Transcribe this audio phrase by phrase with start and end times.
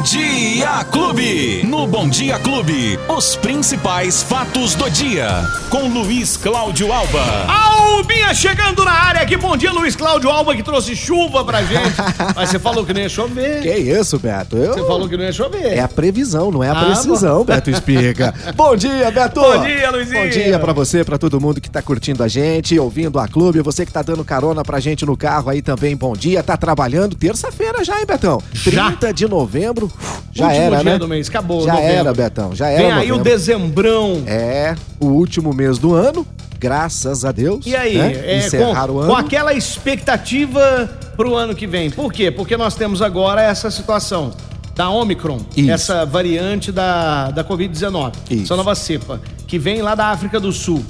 [0.00, 1.62] Bom Dia Clube.
[1.66, 5.28] No Bom Dia Clube, os principais fatos do dia.
[5.68, 7.22] Com Luiz Cláudio Alba.
[7.46, 9.36] Albinha chegando na área aqui.
[9.36, 11.96] Bom dia, Luiz Cláudio Alba, que trouxe chuva pra gente.
[12.34, 13.60] Mas você falou que não ia chover.
[13.60, 14.56] Que isso, Beto?
[14.56, 14.72] Eu...
[14.72, 15.76] Você falou que não ia chover.
[15.76, 18.32] É a previsão, não é a Ah, precisão, Beto Espiga.
[18.56, 19.38] Bom dia, Beto!
[19.42, 20.22] Bom dia, Luizinho.
[20.22, 23.60] Bom dia pra você, pra todo mundo que tá curtindo a gente, ouvindo a clube,
[23.60, 26.42] você que tá dando carona pra gente no carro aí também, bom dia.
[26.42, 28.42] Tá trabalhando terça-feira já, hein, Betão?
[28.54, 28.86] Já.
[28.86, 29.89] 30 de novembro,
[30.32, 30.98] já Último era, dia né?
[30.98, 31.64] do mês, acabou.
[31.64, 31.94] Já novembro.
[31.96, 34.22] era, Betão, já era Vem aí o dezembrão.
[34.26, 36.26] É, o último mês do ano,
[36.58, 37.66] graças a Deus.
[37.66, 38.12] E aí, né?
[38.24, 39.10] é, encerrar com, o ano.
[39.12, 41.90] com aquela expectativa pro ano que vem.
[41.90, 42.30] Por quê?
[42.30, 44.32] Porque nós temos agora essa situação
[44.74, 45.70] da Omicron, Isso.
[45.70, 48.42] essa variante da, da Covid-19, Isso.
[48.44, 50.82] essa nova cepa, que vem lá da África do Sul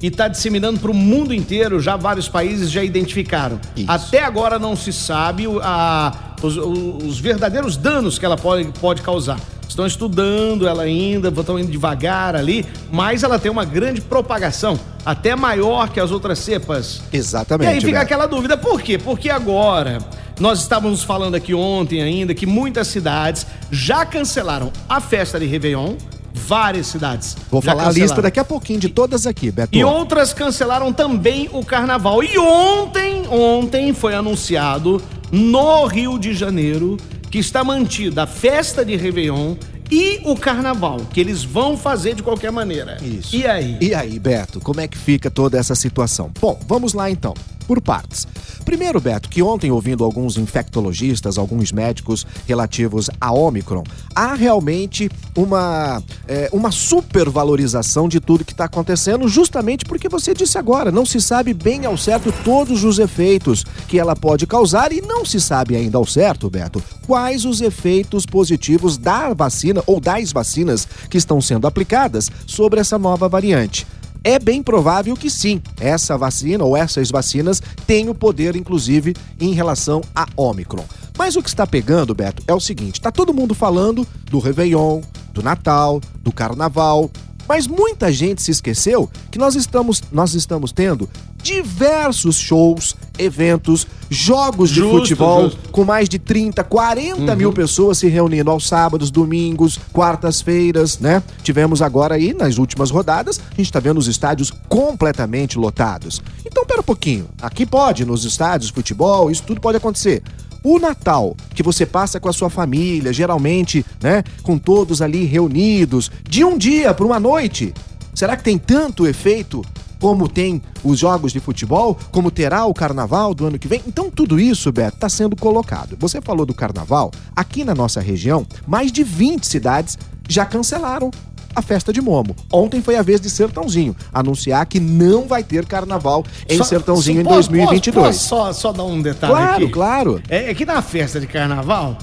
[0.00, 3.58] e está disseminando para o mundo inteiro, já vários países já identificaram.
[3.76, 3.90] Isso.
[3.90, 6.12] Até agora não se sabe a-
[6.46, 9.38] os, os verdadeiros danos que ela pode, pode causar.
[9.68, 15.34] Estão estudando ela ainda, estão indo devagar ali, mas ela tem uma grande propagação, até
[15.34, 17.02] maior que as outras cepas.
[17.10, 17.70] Exatamente.
[17.70, 18.02] E aí fica Beto.
[18.02, 18.98] aquela dúvida, por quê?
[18.98, 19.98] Porque agora,
[20.38, 25.94] nós estávamos falando aqui ontem ainda que muitas cidades já cancelaram a festa de Réveillon,
[26.34, 27.36] várias cidades.
[27.50, 28.22] Vou falar a lista cancelaram.
[28.24, 29.76] daqui a pouquinho de todas aqui, Beto.
[29.76, 32.22] E outras cancelaram também o carnaval.
[32.22, 35.00] E ontem, ontem foi anunciado
[35.32, 36.98] no Rio de Janeiro
[37.30, 39.56] que está mantida a festa de Réveillon
[39.90, 42.98] e o carnaval, que eles vão fazer de qualquer maneira.
[43.02, 43.34] Isso.
[43.34, 43.78] E aí?
[43.80, 46.30] E aí, Beto, como é que fica toda essa situação?
[46.38, 47.32] Bom, vamos lá então,
[47.72, 48.26] por partes.
[48.66, 53.82] Primeiro, Beto, que ontem, ouvindo alguns infectologistas, alguns médicos relativos a Omicron,
[54.14, 60.58] há realmente uma, é, uma supervalorização de tudo que está acontecendo, justamente porque você disse
[60.58, 65.00] agora, não se sabe bem ao certo todos os efeitos que ela pode causar e
[65.00, 70.30] não se sabe ainda ao certo, Beto, quais os efeitos positivos da vacina ou das
[70.30, 73.86] vacinas que estão sendo aplicadas sobre essa nova variante.
[74.24, 79.52] É bem provável que sim, essa vacina ou essas vacinas têm o poder, inclusive, em
[79.52, 80.84] relação a Omicron.
[81.18, 85.00] Mas o que está pegando, Beto, é o seguinte: tá todo mundo falando do Réveillon,
[85.32, 87.10] do Natal, do Carnaval.
[87.48, 91.08] Mas muita gente se esqueceu que nós estamos, nós estamos tendo
[91.42, 95.70] diversos shows, eventos, jogos de Justo, futebol justo.
[95.70, 101.22] com mais de 30, 40 mil pessoas se reunindo aos sábados, domingos, quartas-feiras, né?
[101.42, 106.22] Tivemos agora aí, nas últimas rodadas, a gente tá vendo os estádios completamente lotados.
[106.44, 107.28] Então, pera um pouquinho.
[107.40, 110.22] Aqui pode, nos estádios, futebol, isso tudo pode acontecer.
[110.64, 116.10] O Natal, que você passa com a sua família, geralmente, né, com todos ali reunidos,
[116.28, 117.74] de um dia para uma noite,
[118.14, 119.64] será que tem tanto efeito
[120.02, 123.80] como tem os jogos de futebol, como terá o carnaval do ano que vem.
[123.86, 125.96] Então, tudo isso, Beto, está sendo colocado.
[126.00, 129.96] Você falou do carnaval, aqui na nossa região, mais de 20 cidades
[130.28, 131.08] já cancelaram
[131.54, 132.34] a festa de Momo.
[132.52, 137.20] Ontem foi a vez de Sertãozinho anunciar que não vai ter carnaval em Só- Sertãozinho
[137.20, 137.94] em posso- 2022.
[138.06, 139.72] Posso, posso só, só dar um detalhe Claro, aqui?
[139.72, 140.22] claro.
[140.28, 141.96] É, é que na festa de carnaval,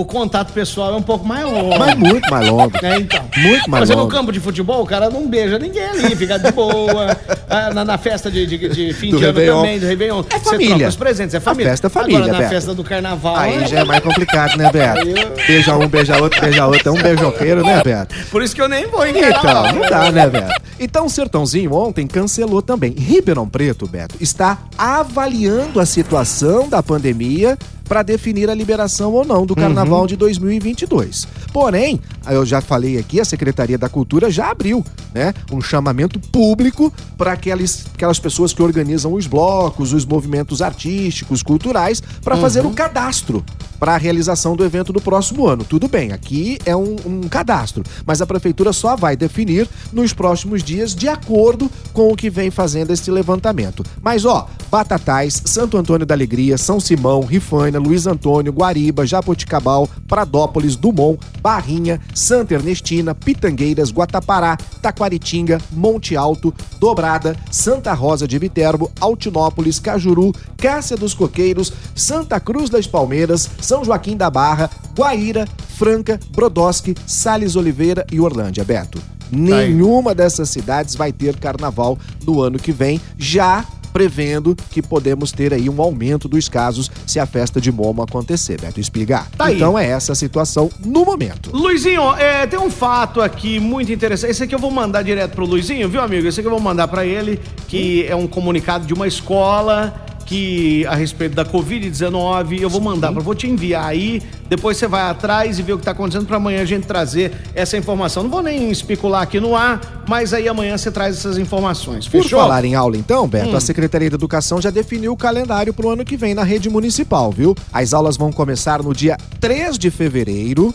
[0.00, 1.76] o contato pessoal é um pouco mais longo.
[1.76, 2.70] Mas muito mais longo.
[2.80, 3.24] É, então.
[3.36, 4.10] Muito mais Mas no longo.
[4.12, 7.16] campo de futebol, o cara não beija ninguém ali, fica de boa.
[7.50, 9.56] Ah, na, na festa de, de- de fim Do de ano Réveillon.
[9.62, 10.20] também, do Réveillon.
[10.28, 10.68] É Você família.
[10.76, 11.68] troca os presentes, é família.
[11.68, 12.50] A festa é família, Agora, na Beto.
[12.50, 13.36] festa do carnaval...
[13.36, 15.06] Aí já é mais complicado, né, Beto?
[15.46, 16.88] Beija um, beija outro, beija outro.
[16.90, 18.14] É um beijoqueiro, né, Beto?
[18.30, 20.60] Por isso que eu nem vou em Então, não dá, né, Beto?
[20.78, 22.92] Então, o Sertãozinho ontem cancelou também.
[22.92, 27.56] Ribeirão Preto, Beto, está avaliando a situação da pandemia
[27.88, 31.26] para definir a liberação ou não do carnaval de 2022.
[31.52, 32.00] Porém,
[32.34, 34.84] eu já falei aqui, a Secretaria da Cultura já abriu,
[35.14, 41.42] né, um chamamento público para aquelas, aquelas pessoas que organizam os blocos, os movimentos artísticos,
[41.42, 43.44] culturais, para fazer o cadastro
[43.78, 45.64] para a realização do evento do próximo ano.
[45.64, 50.62] Tudo bem, aqui é um, um cadastro, mas a prefeitura só vai definir nos próximos
[50.62, 53.84] dias de acordo com o que vem fazendo esse levantamento.
[54.02, 60.76] Mas ó, Batatais, Santo Antônio da Alegria, São Simão, Rifaina, Luiz Antônio, Guariba, Japoticabal, Pradópolis,
[60.76, 69.78] Dumont, Barrinha, Santa Ernestina, Pitangueiras, Guatapará, Taquaritinga, Monte Alto, Dobrada, Santa Rosa de Viterbo, Altinópolis,
[69.78, 76.96] Cajuru, Cássia dos Coqueiros, Santa Cruz das Palmeiras, São Joaquim da Barra, Guaíra, Franca, Brodowski,
[77.06, 79.00] Sales Oliveira e Orlândia, Beto.
[79.30, 85.52] Nenhuma dessas cidades vai ter carnaval no ano que vem, já prevendo que podemos ter
[85.52, 89.28] aí um aumento dos casos se a festa de Momo acontecer, Beto Espigar.
[89.36, 89.56] Tá aí.
[89.56, 91.50] então é essa a situação no momento.
[91.52, 94.30] Luizinho, é, tem um fato aqui muito interessante.
[94.30, 96.26] Esse aqui eu vou mandar direto pro Luizinho, viu, amigo?
[96.26, 100.84] Esse aqui eu vou mandar pra ele, que é um comunicado de uma escola que
[100.86, 102.60] a respeito da Covid-19.
[102.60, 104.22] Eu vou mandar, vou te enviar aí.
[104.48, 107.32] Depois você vai atrás e vê o que está acontecendo para amanhã a gente trazer
[107.54, 108.22] essa informação.
[108.22, 112.06] Não vou nem especular aqui no ar, mas aí amanhã você traz essas informações.
[112.06, 112.38] Fechou?
[112.38, 113.56] Por falar em aula, então, Beto, hum.
[113.56, 116.70] a Secretaria da Educação já definiu o calendário para o ano que vem na rede
[116.70, 117.54] municipal, viu?
[117.72, 120.74] As aulas vão começar no dia 3 de fevereiro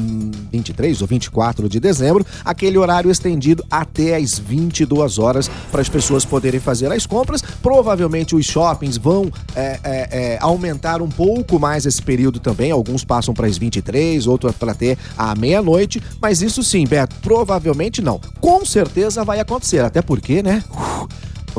[0.50, 5.88] 23 hum, ou 24 de dezembro, aquele horário estendido até as 22 horas para as
[5.88, 7.42] pessoas poderem fazer as compras.
[7.62, 13.04] Provavelmente os shoppings vão é, é, é, aumentar um pouco mais esse período também, alguns
[13.04, 18.20] passam para as 23, outros para ter a meia-noite, mas isso sim, Beto, provavelmente não.
[18.40, 20.64] Com certeza vai acontecer, até porque, né?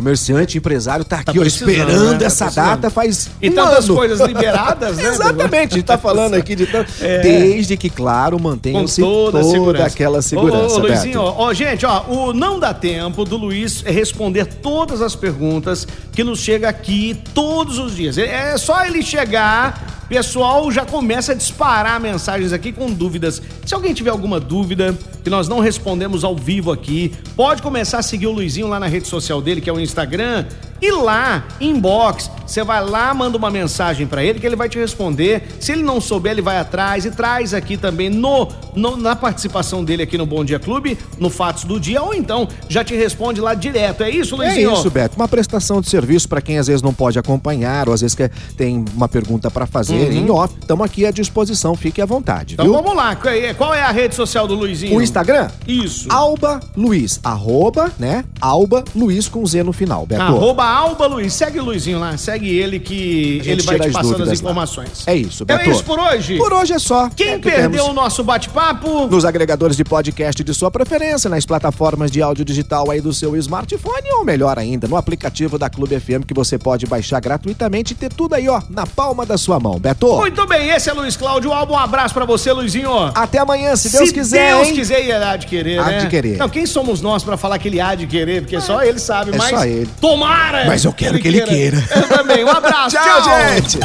[0.02, 2.26] Comerciante, empresário tá aqui, tá ó, esperando né?
[2.26, 3.96] essa tá data faz E um tantas ano.
[3.96, 5.10] coisas liberadas, né?
[5.14, 6.92] Exatamente, tá falando aqui de tanto.
[7.00, 7.20] É.
[7.20, 10.76] Desde que, claro, mantenha-se toda, toda aquela segurança.
[10.76, 14.46] Ô, ô, Luizinho, ó, ó, gente, ó, o Não Dá Tempo do Luiz é responder
[14.46, 18.18] todas as perguntas que nos chega aqui todos os dias.
[18.18, 23.42] É, é só ele chegar Pessoal já começa a disparar mensagens aqui com dúvidas.
[23.66, 28.04] Se alguém tiver alguma dúvida que nós não respondemos ao vivo aqui, pode começar a
[28.04, 30.46] seguir o Luizinho lá na rede social dele, que é o Instagram,
[30.82, 34.80] e lá, inbox, você vai lá, manda uma mensagem para ele que ele vai te
[34.80, 35.44] responder.
[35.60, 39.84] Se ele não souber, ele vai atrás e traz aqui também no, no, na participação
[39.84, 43.40] dele aqui no Bom Dia Clube, no Fatos do Dia, ou então já te responde
[43.40, 44.02] lá direto.
[44.02, 44.72] É isso, Luizinho?
[44.72, 45.16] É isso, Beto.
[45.18, 48.32] Uma prestação de serviço para quem às vezes não pode acompanhar ou às vezes quer,
[48.58, 50.12] tem uma pergunta para fazer uhum.
[50.12, 50.56] em off.
[50.60, 52.56] Estamos aqui à disposição, fique à vontade.
[52.56, 52.74] Então viu?
[52.74, 53.16] vamos lá.
[53.56, 54.98] Qual é a rede social do Luizinho?
[54.98, 55.50] O Instagram?
[55.68, 56.08] Isso.
[56.10, 57.20] Alba Luiz.
[57.24, 58.24] Arroba, né?
[58.40, 60.22] Alba Luiz com Z no final, Beto.
[60.22, 61.34] Arroba Alba Luiz.
[61.34, 65.06] Segue o Luizinho lá, segue ele que ele vai te passando as informações.
[65.06, 65.14] Lá.
[65.14, 65.62] É isso, Beto.
[65.62, 66.38] É isso por hoje?
[66.38, 67.10] Por hoje é só.
[67.10, 69.08] Quem é que perdeu o nosso bate-papo?
[69.08, 73.36] Nos agregadores de podcast de sua preferência, nas plataformas de áudio digital aí do seu
[73.36, 77.96] smartphone ou melhor ainda, no aplicativo da Clube FM que você pode baixar gratuitamente e
[77.96, 80.16] ter tudo aí, ó, na palma da sua mão, Beto.
[80.16, 81.74] Muito bem, esse é Luiz Cláudio Alba.
[81.74, 82.92] Um abraço para você, Luizinho.
[83.14, 84.50] Até amanhã, se Deus se quiser.
[84.50, 84.76] Se Deus hein?
[84.76, 86.00] quiser, e há de querer, há né?
[86.00, 86.38] de querer.
[86.38, 88.42] Não, quem somos nós para falar que ele há de querer?
[88.42, 88.62] Porque é.
[88.62, 89.50] só ele sabe, é mas.
[89.50, 89.90] Só ele.
[90.00, 90.66] Tomara!
[90.66, 91.84] Mas eu quero que ele queira.
[91.96, 92.44] Eu também.
[92.44, 92.96] Um abraço.
[92.98, 93.80] tchau, tchau, gente.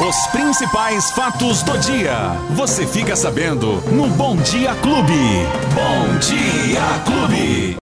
[0.00, 2.36] Os principais fatos do dia.
[2.50, 5.12] Você fica sabendo no Bom Dia Clube.
[5.74, 7.76] Bom Dia Clube.